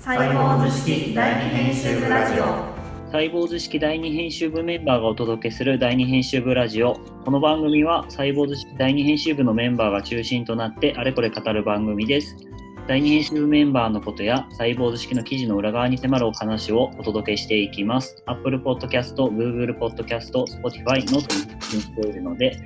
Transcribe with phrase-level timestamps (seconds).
[0.00, 3.12] サイボーズ式第二編集部ラジオ。
[3.12, 6.94] サイボーズ式第二編集部メンバーがお届けする第二編集部ラジオ。
[7.26, 12.34] この番組はサイボーズ式第二編集部のメンバーが中心となってあれこれ語る番組です。
[12.88, 18.22] 第二編集部メンバーのことやサイボーズ式の記事の裏側に迫るお話をお届けしていきます。
[18.24, 21.34] Apple Podcast、Google Podcast、Spotify のと
[21.76, 22.56] にしているので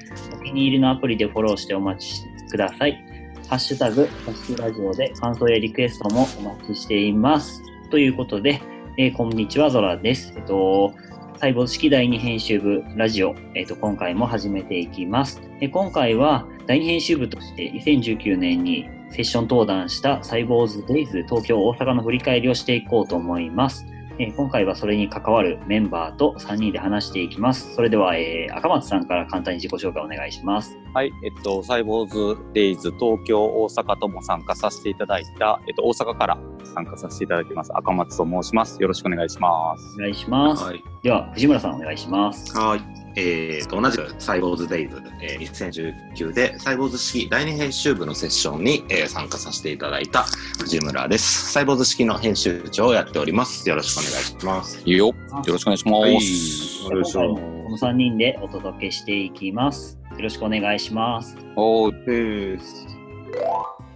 [0.41, 3.14] お気に入りのアプリでフォローしてお待ちください。
[3.49, 7.63] ハッシュタグ、ハッシュラジオで感想やリクエストもお待ちしています。
[7.91, 8.61] ということで、
[8.97, 10.33] えーこんにちは、ゾラです。
[10.37, 10.95] えっと、
[11.35, 15.43] 細胞式第二編集部ラジオ、えっと、今回も始めていきます。
[15.61, 23.85] え今回は第二編集部として2019年にセッション登壇したサイボーズデイズ東京大阪の振り返りをしていこうと思います。
[24.19, 27.75] えー今回はそれに関わるメンバーと3人で話していきます。
[27.75, 30.79] それでは、えー赤松さんから簡単に自己紹介お願いします。
[30.93, 36.39] はい、えっと、サイボーズデイズ東京、大阪とも参加させていただいた、えっと、大阪から
[36.75, 37.77] 参加させていただきます。
[37.77, 38.81] 赤松と申します。
[38.81, 39.97] よろしくお願いします。
[39.99, 40.65] お願いします。
[40.65, 40.85] はい。
[41.03, 42.57] では、藤村さんお願いします。
[42.57, 43.04] はい。
[43.17, 50.25] えーと、同じくサイボーズデイズ、えー2019でサイボーズ式第二編集部のセッションに、えー参加させていただいた
[50.61, 51.53] 藤村です。
[51.53, 53.69] サイボーズ式の編集長をやっております。
[53.69, 54.83] よろしくお願いします。
[54.85, 55.07] いいよ。
[55.07, 55.15] よ
[55.47, 55.97] ろしくお願いします。
[56.03, 57.03] はい。
[57.03, 59.99] 今回もこの3人でお届けしていきます。
[60.11, 61.37] よろしくお願いします。
[61.57, 62.59] おー。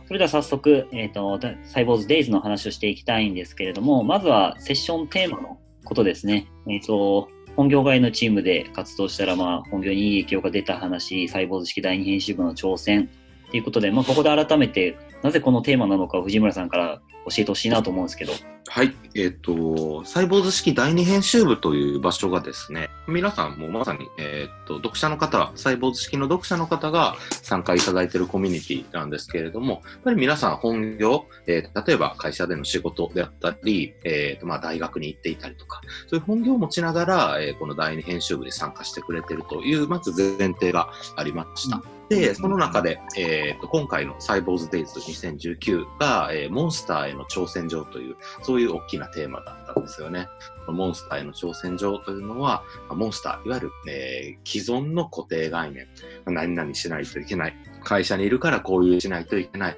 [0.07, 1.99] それでは早速、えっ、と、サイボー。
[1.99, 5.31] ズデイズの話をしていきたいんですけれども、まずはセッションテー。
[5.31, 6.49] マのことですね。
[6.69, 7.29] えっ、と、
[7.59, 13.11] 本業外のチームで活動したら、まあ、本業にいい影響が出た話、サイボーズ式第二編集部の挑戦
[13.51, 18.33] ということで、まあ、ここで改めて、なぜこのテーマなのか藤村さんから教えてほしいなと思うんですけど。
[18.71, 18.95] はい。
[19.15, 41.98] えっ、と、サイボーズ式第二編集部という場所がですね、皆さんもまさに、えっ、と、読者の方、サイボーズ式の読者の方が参加いただいているコミュニティなんですけれども、やっぱり皆さん本業、えー例えば会社での仕事であったり、えっ、と、まあ、大学に行っていたりとか、そういう本業を持ちながら、えこの第二編集部に参加してくれているという、まず前提がありました。
[42.09, 50.27] で、その中で、えーと、今回のサイボーズデイズ2019が、えーモンスターへの挑戦状という、そういう大きなテーマだったんですよね。
[50.67, 55.87] モンスターへの挑戦状というのは、まあモンスター、いわゆる、えー既存の固定概念、
[56.25, 59.77] まあ何々しないといけない、会社にいるからこういうしないといけない、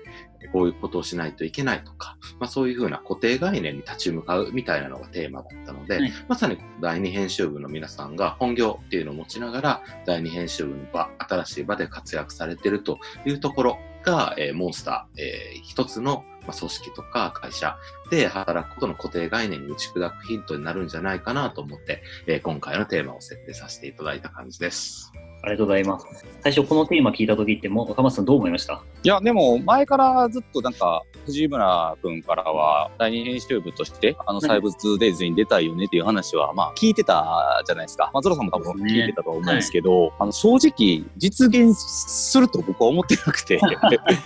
[0.49, 17.77] こういうことをしないといけないとか、まあ、そういうふうな固定概念に立ち向かうみたいなのがテーマだったので、はいまさに第二編集部の皆さんが本業っていうのを持ちながら、第二編集部の場、新しい場で活躍されているというところが、えーモンスター、えー一つの、まあ、組織とか会社
[18.11, 25.12] で働くことの固定概念に打ち砕くヒントになるんじゃないかなと思って、えー今回のテーマを設定させていただいた感じです。
[25.43, 26.06] ありがとうございます。
[26.43, 28.83] 最初このテーマ聞いた時ってもう若松さんどう思いました？
[29.03, 38.11] いや、でも、前からずっとなんか、藤村君からは、第二編集部として、あの、はいサイブズデイズに出たいよねっていう話は、まあ、聞いてたじゃないですか。
[38.12, 43.61] 松浦さんも多分聞いてたと思うんですけど、あの、正直、実現すると僕は思ってなくて、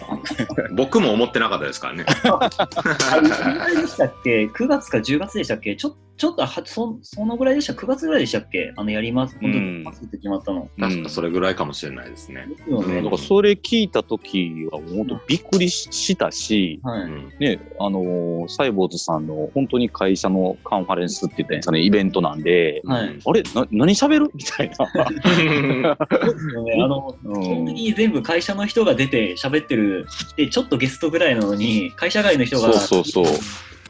[0.76, 2.04] 僕も思ってなかったですからね。
[2.25, 5.76] あれ、いつぐらいでしたっけ ?9 月か10月でしたっけ？
[5.76, 8.72] ちょちょっとはそ、そのぐらいでした ?9 月ぐらいでしたっけ？
[8.76, 9.36] あの、やります。
[9.41, 10.70] 本当うんに、ますって決まったの。
[10.78, 12.47] 確かそれぐらいかもしれないですね。
[12.48, 13.02] ですよね。
[13.02, 17.02] なんかそれ聞いた時は本当びっくりしたし、はい。
[17.02, 23.42] うんね、あのーサイボーズさんの本当に会社のカンファレンスって言ったんですかね、イベントなんで、はいあれ？
[23.54, 24.31] な、何喋る？
[24.34, 24.76] みたいな。
[24.76, 26.82] そうですよね。
[26.82, 32.72] あの、うん基本的に全部会社の人が出て喋ってる、で、ちょっとゲストぐらいなのに、会社外の人が。
[32.75, 33.34] そうそうそう。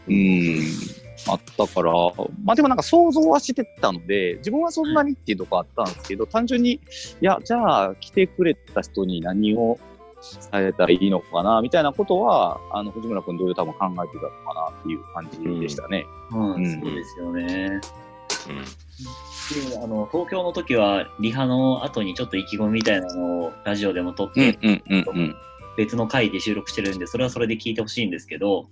[0.09, 0.61] うん。
[1.29, 1.93] あったから、
[2.45, 6.81] まあでもなんか想像はしてたので、自分はそんなにっていうとこあったんですけど、単純に、い
[7.21, 9.79] や、じゃあ来てくれた人に何を
[10.53, 16.05] 伝えたらいいのかな、みたいなことは、あの、藤村君同様多分考えてたのかなっていう感じでしたね。
[16.31, 16.81] うん、うん。
[16.81, 17.81] そうですよね。
[18.49, 18.65] うん。
[19.69, 25.37] であの東京の時はリハの後にちょっと意気込みみたいなのをラジオでも撮って、うんうんうん
[25.77, 28.69] 別の回で収録してるんでそれはそれで聞いてほしいんですけど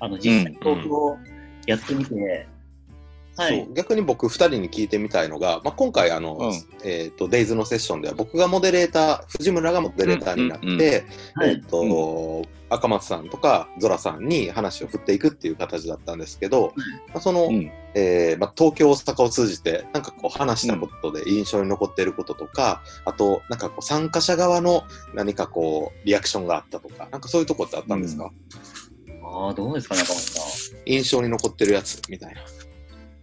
[0.00, 1.16] あの実際に東京
[1.70, 2.46] やってみて、
[3.36, 3.66] はい。
[3.74, 6.52] 逆に僕2人に聞いてみたいのが、まあ、今回あの、うん。
[6.84, 11.04] えー、とデイズのセッションでは僕がモデレーター藤村がモデレーターになって、
[11.42, 16.72] えーと赤松さんとかゾラさんに話を振っていくっていう形だったんですけど、
[17.08, 17.70] まあ、その、うん。
[17.94, 28.30] えーまあ、東京大阪を通じてなんかこう話したことで印象に残っていることとか、あとなんかこう参加者側の何かこうリアクションがあったとかなんかそういうとこってあったんですか、
[29.32, 30.40] ああどうですか中松さ
[30.86, 32.40] 印象に残ってるやつみたいな。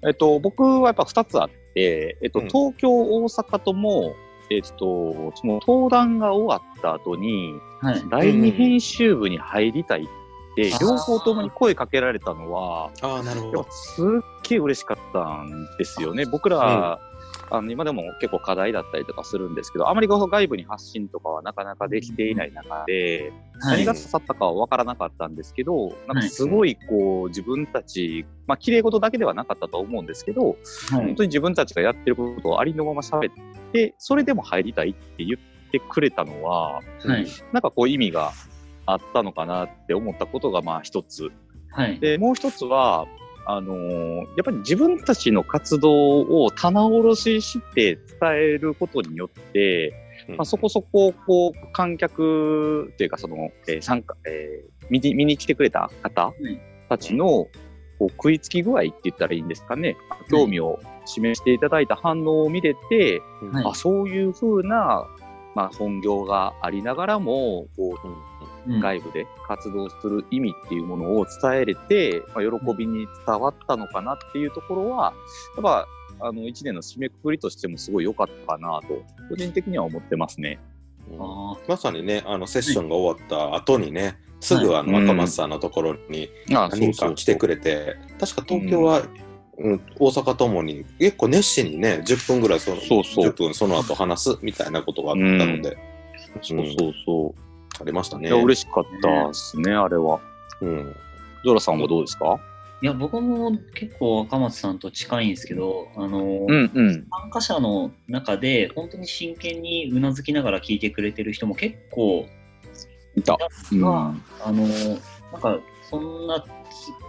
[0.08, 4.16] えっと、僕はやっぱ2つあって、えっと、うん東京、大阪とも、
[4.50, 10.06] えっと、その登壇が終わった後に、んはい第二編集部に入りたいっ
[10.56, 13.68] て、両方ともに声かけられたのは、ああ、なるほど。
[13.70, 14.06] すっ
[14.44, 16.26] げえ嬉しかったんですよね。
[16.26, 17.00] 僕ら、
[17.50, 30.50] あの今でも結構課題だったりとかするんですけど、あまり外部に発信とかはなかなかできていない中で、はい何が刺さったかは分からなかったんですけど、なんかすごいこう自分たち、まあ綺麗事だけではなかったと思うんですけど、
[30.92, 33.34] はい本当に自分たちがやってることをありのまま喋っ
[33.74, 36.82] て、それでも入りたいって言ってくれたのは、は
[37.18, 37.26] い。
[37.52, 38.32] なんかこう意味が
[38.86, 41.32] あったのかなって思ったことがまあ一つ。
[41.72, 42.00] はい。
[42.00, 43.08] で、もう一つは、
[43.50, 49.94] あのーやっぱり自分たちの活動を棚卸しして伝えることによって、
[50.38, 56.58] まあ、そこそこ、こう、観客っていうか、その、えー参加、えー見に、見に来てくれた方い
[56.90, 57.50] たちの、こ
[58.02, 59.96] う、食いつき具合って言ったらいいんですかね。
[60.30, 63.22] 興味を示していただいた反応を見れて、
[63.52, 65.08] はいあ、そういうふうな、
[65.56, 75.14] まあ、本業がありながらも、こう、うん外部で活動する意味っていうものを伝えれて、まあ、喜びに伝わったのかなっていうところは、
[75.56, 75.88] やっぱ、
[76.20, 80.60] あの、一年の締めくくりとしてもすごい良かったかなと、個人的には思ってますね。
[81.68, 89.04] まさにね、あのセッションが終わった後にね、すぐあのうん赤松さんのところにあ何人か来てくれて、確か東京は、
[89.60, 89.82] うん。
[90.00, 93.30] 大阪ともに結構熱心にね、10分ぐらいそのそうそう。
[93.30, 95.78] 10分その後話すみたいなことがあったので、
[96.42, 97.36] そうそうそ
[97.80, 98.20] ありましたう。
[98.22, 98.30] ね。
[98.30, 100.20] いや、嬉しかったですね、あれは。
[100.62, 100.96] うん
[101.46, 102.40] ゾラさんはどうですか？
[102.82, 107.08] いや、僕も結構赤松さんと近いんですけど、あの、うんうん。
[107.10, 112.28] 参加者の中で本当に真剣にうなずきながら聞いてくれてる人も結構
[113.16, 113.38] いた。
[113.72, 114.64] うんまあの
[115.32, 115.60] なんか
[115.90, 116.48] そんなつ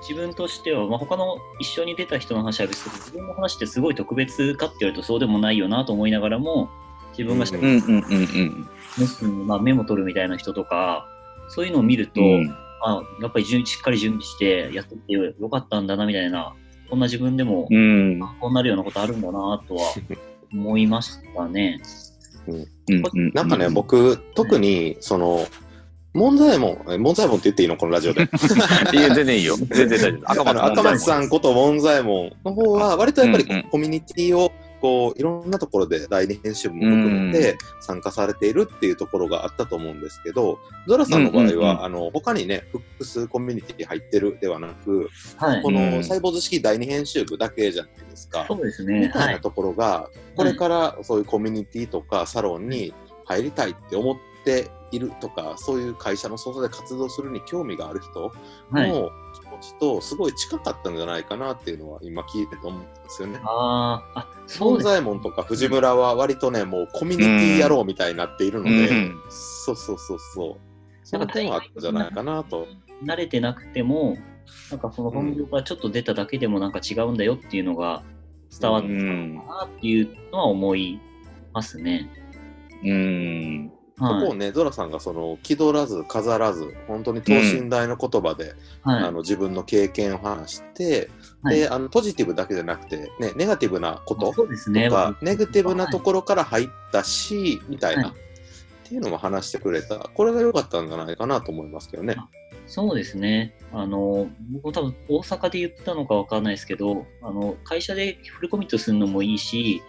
[0.08, 6.68] 自分としては、まあ、他の一緒に出た人の話は別に自分の話ってすごい特別かって言われるとそうでもないよなと思いながらも
[7.18, 8.68] 自分がしううんうんうんうん。
[8.98, 11.06] 熱心にまあ、メモ取るみたいな人とか
[11.48, 16.54] そういうのを見ると、うんあやっぱり準しっかり準備してやっててよかったんだなみたいな
[16.88, 18.20] こんな自分でもうん。
[18.20, 19.94] 参考になるようなことあるんだなとは
[20.52, 21.80] 思いましたね。
[22.46, 22.68] うん
[23.34, 25.46] なんかね、、僕、特に、その、
[26.14, 28.22] 門左衛門、え門左衛門って言っていいのこのラジオで？
[28.94, 29.56] いや、全然いいよ。
[29.56, 30.64] 全然大丈夫。
[30.64, 34.50] 赤松さんこと門左衛門の方は、割とやっぱりコミュニティを、
[34.80, 45.62] こう、いろんなところで第二編集部も含めて参加されているっていうところがあったと思うんですけど、ゾラさんの場合は、あの、他にね、複数コミュニティ入ってるではなく、はい。
[45.62, 45.74] こうん。
[45.74, 48.44] のサイボーズ式第二編集部だけじゃないですか。
[48.48, 48.94] そうですね。
[48.94, 52.94] はみたいないところが、これからそういうコミュニティとかサロンに
[53.24, 58.32] 入りたいって思っているとか、そういう会社の外で活動するに興味がある人
[58.70, 58.90] はい、
[59.60, 63.40] ちとすごい近かったんじゃないかなっていうのは今聞いてて思ったんですよね。
[63.44, 70.68] あーあ、そう門です左衛門とか藤村は割とね、もうコミュニティやろうみたいになっているので、うんそうそうそうそう。
[71.04, 72.66] その点はあったんじゃないかなと。
[73.04, 74.16] 慣れてなくても、
[74.70, 78.02] なんかその本業からちょっと出ただけでもなんか違うんだよっていうのが
[78.60, 81.00] 伝わったのかなっていうのは思い
[81.52, 82.10] ますね。
[82.84, 83.72] うん。
[83.72, 84.28] そこはい。
[84.28, 91.10] をね、ゾラさんがその気取らず飾らず、本当に等身大の言葉で、はいあの自分の経験を話して、
[91.42, 94.32] はいであのポジティブだけじゃなくて、ね、ネガティブなこと。
[94.32, 95.14] とか、僕ネガ
[95.46, 98.28] ティブなところから入ったし、みたいな、はい
[98.88, 99.98] っていうのも話してくれた。
[99.98, 102.16] これが良かったんじゃないかなと思いますけどね。
[102.66, 103.54] そうですね。
[103.70, 109.82] あの、僕多分大阪で言ったのかわかんないですけど、あの、会社でフルコミットするのもいいし、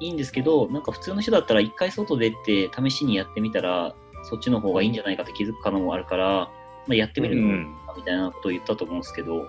[0.00, 6.50] いいんですけど、なんか普通の人だったら一回外出て試しにやってみたら、そっちの方がいいんじゃないかって気づく可能もあるから、
[6.86, 7.36] まあ、やってみる
[7.86, 9.46] かみたいなことを言ったと思うんですけど、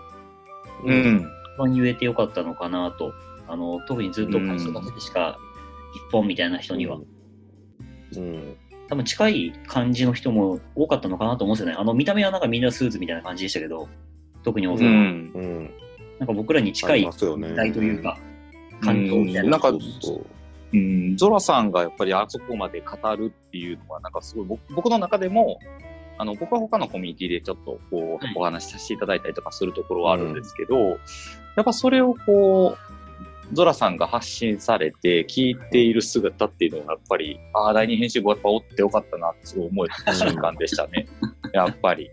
[0.83, 1.17] うん。
[1.55, 3.13] 一番言えてよかったのかなと。
[3.47, 5.37] あの、特にずっと会社だけでしか
[5.95, 8.57] 一本みたいな人には、うん。
[8.89, 11.75] 多分近い感じの人も多かったのかなと思うんですよね。
[11.79, 13.87] あの、見た目はなんかみんなスーツみたいな感じでしたけど、
[14.43, 15.31] 特に大う阪は、ん。
[15.33, 15.71] うん。
[16.19, 18.31] なんか僕らに近い時代というか、うん
[18.81, 19.51] 感情みたいな。
[19.51, 20.21] なんかそ
[20.73, 25.59] うん、ゾラさんがやっぱりあそこまで語るっていうのは、なんかすごい僕僕の中でも、
[26.17, 30.75] あの、僕は他のコミュニティでちょっとこう、はいお話しさせていただいたりとかするところはあるんですけど、
[31.55, 41.07] やっぱそれをこう、ゾラさんが発信されて聞いている姿っていうのはやっぱり、ああ、第二編集部やっぱおってよかったなってすごい思えた瞬間でしたね。
[41.53, 42.09] やっぱり。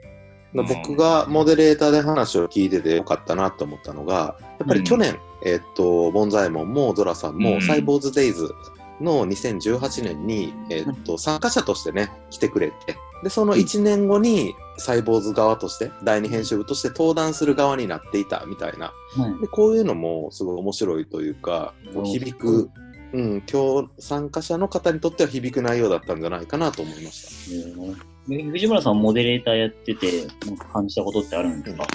[0.63, 7.63] まあ僕がモデレーターで話を聞いててよかったなと思ったのが、やっぱり去年、えっと、ボンザエモンもゾラさんも、うん。
[7.63, 8.55] サイボーズデイズ
[9.01, 18.93] の2018年に、えっと、参加者としてね、来てくれて、で、その1年後に、サイボーズ側として、第二編集部として登壇する側になっていたみたいな。
[19.17, 22.05] はいで、こういうのもすごい面白いというか、こう。
[22.05, 22.71] 響く、
[23.13, 31.87] うん、今日参加者の方にとっては響く内容だったんじゃないかなと思いましうんえ藤村さんモデレーターやってて、なんか感じたことってあるんですか、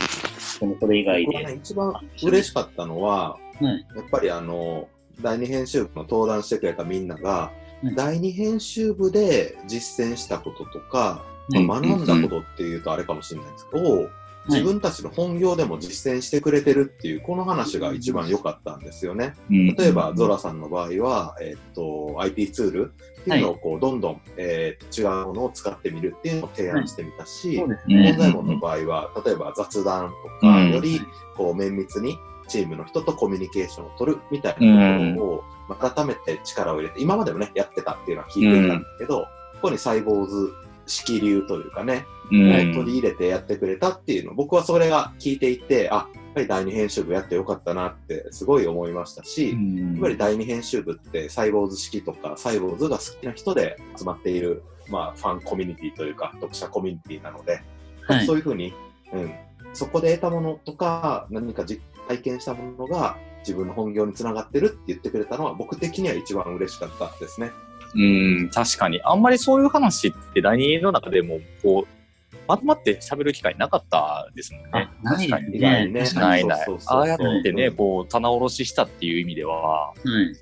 [0.60, 1.56] そのそれ以外で。
[1.56, 3.64] 一番嬉しかったのは、はい。
[3.96, 4.88] やっぱりあの、
[5.22, 7.52] 第二編集部の登壇してくれたみんなが、
[7.84, 7.96] うん。
[7.96, 11.24] 第二編集部で実践したこととか、
[11.54, 11.68] うん。
[11.68, 14.10] まあ学んだことっていうとあれかもしれないですけど、
[14.50, 19.34] 自分たちの本業でも実践してくれてるっていう、この話が一番良かったんですよね。
[19.50, 19.76] うん。
[19.76, 28.12] 例えば、ゾラさんの場合は、えっと、IT ツールっていうのをこう、どんどん、えー違うものを使ってみるっていうのを提案してみたし、そうですうんね。
[28.12, 30.72] 問題文の場合は、例えば雑談とか、うん。
[30.72, 31.02] より
[31.36, 39.28] こう綿密にチームの人とコミュニケーションを取るみたいなところを、まあ改めて力を入れて、今までもね、やってたっていうのは聞いていたんですけど、こ
[39.64, 40.54] こにサイボーズ
[40.86, 42.74] 式流というかね、うん。
[42.74, 57.62] 取り入れてやってくれたっていうの、僕はそれが聞いていて、あ、やっぱり第二編集部やってよかったなってすごい思いましたし、やっぱり第二編集部ってサイボーズ式とかサイボーズが好きな人で集まっている、まあ、ファンコミュニティというか読者コミュニティなので、
[58.08, 58.26] はい。
[58.26, 58.74] そういうふうに、
[59.14, 59.32] うん、
[59.74, 67.52] そこで得たものとか何か実体験したものが自分の本業につながってるって言ってくれたのは僕的には一番嬉しかったですね。
[67.96, 68.00] う
[68.46, 69.02] ん、確かに。
[69.04, 74.78] あんまりそういう話って第二の中でも、こう、まとまって喋る機会なかったですもんねあ。
[75.04, 75.88] ない確かにですね。
[75.88, 79.96] ね確かにないないああやってね、こう、棚卸ししたっていう意味では、はい。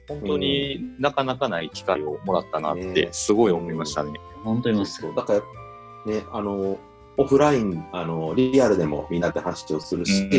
[0.08, 4.12] 本当になかなかない機会をもらったなっねて、すごい思いましたね。
[4.43, 5.01] 本当にます。
[5.01, 5.39] そうだから
[6.05, 6.79] ねあの
[7.17, 10.29] オフラインあのリアルでもみんなで話をするし、うん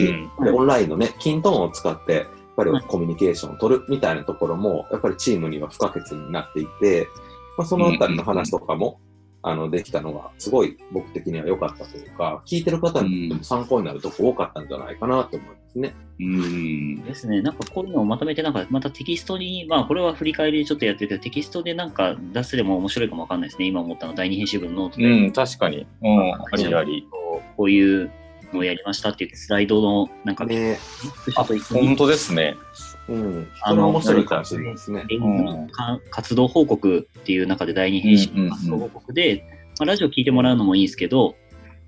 [0.44, 7.08] でオンラインのねキントーンを使ってぱりコミュニケーションを取るみたいなところもやっぱりチームには不可欠になっていて、
[7.56, 9.00] まあ、そのあたりの話とかも、
[9.44, 15.94] あのできたのがすごい僕的には良かったというか聞いてる方にとっても参考になるとこ多かったんじゃないかなと思いますね。
[16.20, 17.02] うん。
[17.02, 17.42] ですね。
[17.42, 23.66] なんかこういうのをまとめて、なんかまたテキストに、まあこれは振り返りでちょっとやってるけど、テキストでなんか出せでも面白いかもわかんないですね。
[23.66, 25.10] 今思ったの第二編集部のノートで。
[25.10, 25.86] うん、確かに。
[26.02, 27.08] うん、ありあり。
[27.56, 28.10] こういう
[28.52, 32.56] のをやりましたって言って、スライドのなんか、ねスクショと一緒に、本当ですね。
[33.08, 35.04] うん、あのそれは面白いかもしれないですね。
[36.10, 39.44] 活動報告っていう中で第二編集部の活動報告で、
[39.78, 41.34] まあ、ラジオ聞いてもらうのもいいんですけど、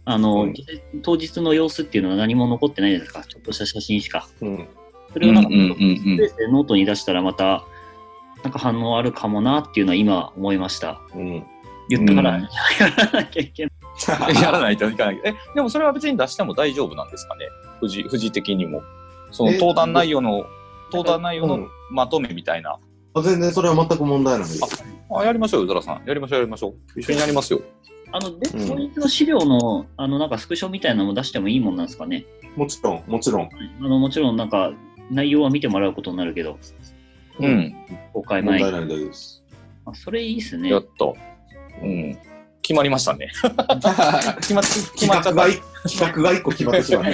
[0.04, 0.54] あの、うん
[1.02, 3.24] 当日の様子っていうのは何も残ってないじゃないですか。
[3.24, 4.28] ちょっとした写真しか。
[4.40, 4.68] うん
[5.12, 7.64] それをなんか、うんうんうんうんスペースでノートに出したらまた、
[8.42, 11.00] なんか反応あるかもなっていうのは今思いました。
[11.14, 11.44] うん
[11.88, 12.48] 言ったから、うんや
[12.96, 13.72] らなきゃいけない。
[14.42, 15.20] やらないといかない。
[15.24, 17.46] え、でもそれは別に出しても大丈夫なんですかね？
[17.80, 18.82] 富士、富士的にも。
[19.30, 20.46] そのえ登壇内容の、
[20.92, 22.78] 登壇内容のうんまとめみたいな。
[23.16, 24.60] あ全然それは全く問題ないです。
[25.10, 26.02] あ、やりましょうよ、ゾラさん。
[26.06, 27.00] やりましょう、やりましょう。
[27.00, 27.60] 一緒にやりますよ。
[28.12, 32.24] あの、で、うん当日の資料の、あの、なんかスクショみたいなのも出してもいいもんなんですかね？
[32.56, 33.42] もちろん、もちろん。
[33.42, 33.48] あ
[33.82, 34.72] の、もちろんなんか、
[35.10, 36.58] 内容は見てもらうことになるけど、
[37.40, 37.74] うん。
[38.12, 38.64] 公開前に。
[38.64, 39.44] 問題ないです。
[39.86, 40.70] あそれいいっすね。
[40.70, 41.06] やった。
[41.82, 42.18] うん。
[42.62, 43.30] 決まりましたね。
[44.40, 47.04] 決まっ、決企まっちゃった企画が一個決まってしまう。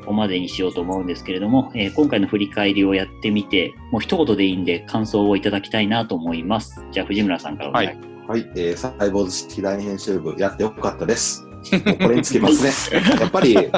[0.00, 6.82] ここまでにしようと思うんですけれども、えー今回の振り返りをやってみて、もう一言でいいんで感想をいただきたいなと思います。
[6.92, 8.08] じゃあ藤村さんからお願いします。
[8.28, 11.44] はい、えー、サイボーズ式大編集部やってよかったです。
[11.44, 13.00] もうこれにつきますね。
[13.20, 13.70] やっぱり、ね、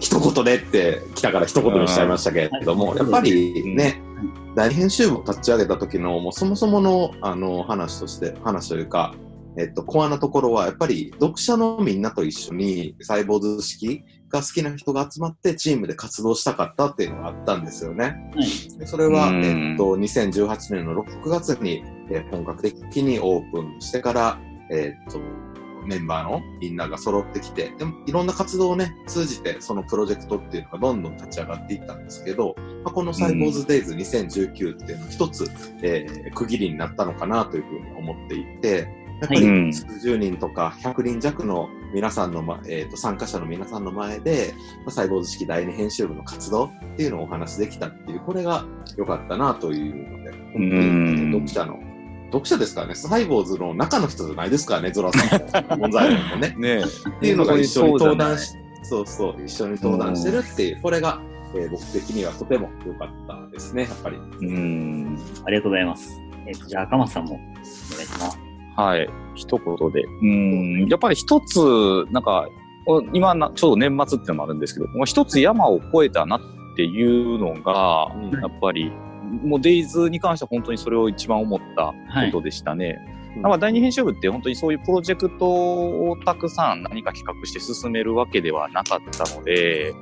[0.00, 4.02] 一言でって来たから一言にしちゃいましたけれども、はいやっぱりね、
[4.54, 9.14] 大編集部を立ち上げた時の、もうそもそものあの話として、話というか、
[9.56, 18.30] えっと、コアなところは、やっぱり読者のみんなと一緒にサイボーズ式が好きな人が集まってチームで活動したかったっていうのがあったんですよね。
[18.34, 24.38] はいでそれは、うんえっと、2018年の6月に、えー本格的にオープンしてから、
[24.70, 25.18] えっと、
[25.88, 32.54] メンバーのみんなが揃ってきて、でもいろんな活動をね、通じてそのプロジェクトっていうのがどんどん立ち上がっていったんですけど、
[32.84, 35.50] まあ、このサイボーズデイズ2019っていうのは一つ、
[35.82, 38.88] えー区切りになったのかなというふうに思っていて、
[39.20, 44.52] やっぱうんり数十人とか100人弱の皆さんの、まえー、と参加者の皆さんの前で、
[44.84, 48.64] まあ、サイボーズ式第二編集部の活動っていうのをお話しできたっていう、これが
[48.96, 51.78] 良かったなというので、本当に読者の、
[52.28, 56.54] 読者ですからね、サイボーズの中の人じゃないですからね、ゾラさんも、モンザイもね。
[56.58, 61.20] ねっていうのが一緒に登壇しし、そうそう、一緒に登壇してるっていう、これが、
[61.54, 64.16] えー僕的にはとても良かったですね、やっぱり。
[64.16, 65.18] うん。
[65.46, 66.20] ありがとうございます。
[66.46, 68.38] えっと、じゃあ赤松さんもお願いします。
[68.76, 69.08] はい。
[69.34, 70.04] 一言で。
[70.04, 70.86] うん。
[70.88, 71.58] やっぱり一つ、
[72.12, 72.46] なんか、
[72.86, 76.40] お今な、ちょうど年末っていうのもあるんですけど、まあ一つ山を越えたなっ
[76.76, 78.92] ていうのが、うんやっぱり、
[79.28, 81.94] もうデイズに関しては本当にそれを一番思った
[82.26, 82.98] ことでしたね。
[83.36, 83.42] うん。
[83.42, 89.94] なんか第二編集部って本当にそういうプロジェクトをたくさん何か企画して進めるわけではなかったので、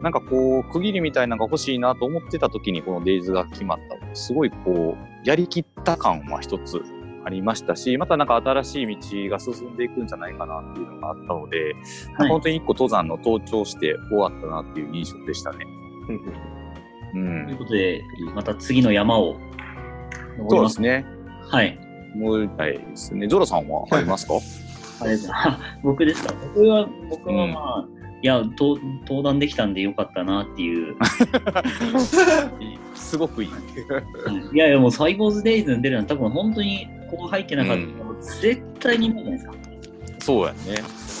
[0.00, 6.82] なんかこう区切りみたいなのが欲しいなと思ってた時にこのデイズが決まったのですごいこうやりきった感は一つ
[7.24, 11.74] あありましたし、またなんか新しい道が進んでいくんじゃないかなっていうのがあったので、
[12.16, 12.28] はい。
[12.28, 15.66] 本当に一個登山の登頂して終わったなっていう印象でしたね。
[17.10, 17.12] う。
[17.12, 18.02] というんことで、
[18.34, 19.36] また次の山を
[20.38, 20.74] 登ります。
[20.76, 21.04] そうですね。
[21.48, 21.78] はい。
[22.14, 23.26] もうたいですね。
[23.28, 24.34] ゾロさんはありますか？
[25.00, 26.34] あれですあ僕ですか？
[26.54, 27.88] 僕は、僕はまあ、
[28.22, 30.96] いや、と登壇できたんでよかったなっていう。
[32.94, 33.50] すごくいい。
[34.52, 39.70] いやいや、もうサイボーズデイズに出るのは多分本当にこう入ってなかったら、絶対に無理じゃないで
[40.18, 40.24] すか？
[40.24, 40.58] そうやね。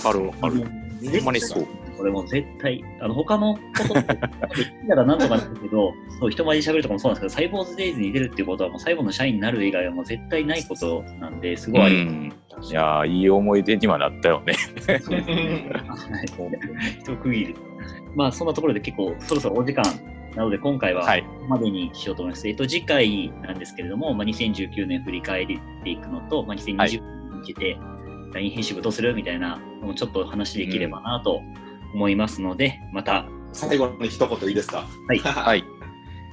[0.04, 0.54] わかるわかる。
[1.00, 1.66] 絶ほんまにそう。
[1.98, 3.60] これもう絶対、あの他のこ
[3.92, 14.54] とってできたらなんとかなるけど、 そう人前で喋るとかもそうなんですけど、サイボーズデイズに出るっていうことは、もう最後の社員になる以外はもう絶対ないことなんで、すごいありうんいやーいい思い出にはなったよね。
[14.88, 14.98] はい
[17.00, 17.54] 一区切り。
[18.14, 19.84] まあそんなところで結構そろそろお時間
[20.34, 22.48] なので今回ははいここまでにしようと思います。
[22.48, 27.00] えっと次回なんですけれども、まあ、2019年振り返っていくのと、まあ、2020年に
[27.38, 27.76] 向けて
[28.32, 29.14] 第二編集部どうする？
[29.14, 31.40] みたいなのをちょっと話できればなと
[31.94, 33.26] 思いますので、また。
[33.52, 34.84] 最後に一言いいですか？
[35.08, 35.18] はい。
[35.24, 35.64] はい。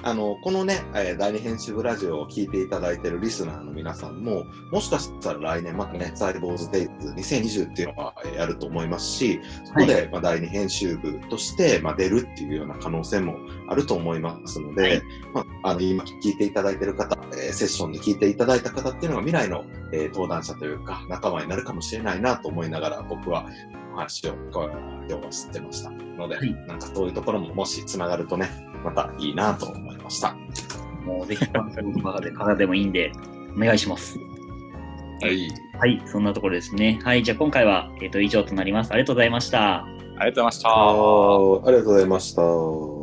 [0.03, 13.35] あの、このね、えー第二編集部ラジオを聞いていただいているリスナーの皆さんも、もしかしたら来年またね、サイボーズデイズ2020っていうのはえーやると思いますし、そこで、まあ、第二編集部として、まあ、出るっていうような可能性も
[13.67, 15.01] あると思いますので、はい。
[15.33, 23.47] まあ、あの今聞いていただいている方、えーセッションで聞いていただいた方っていうのが未来の、えー登壇者というか仲間になるかもしれないなと思いながら僕は
[23.95, 24.71] お話をこう
[25.09, 28.49] 今日は知ってましたので、はいなんかそういうところももしつながるとね
[28.83, 30.35] またいいなと思いました。
[31.05, 33.11] もうぜひ感想とかでからでもいいんで
[33.55, 34.17] お願いします。
[35.21, 35.49] はい。
[35.79, 36.99] はい、そんなところですね。
[37.03, 38.91] はい、じゃあ今回は、えっと以上となります。
[38.91, 39.85] ありがとうございました。
[39.85, 40.69] ありがとうございました。
[40.69, 42.94] ありがとうございました。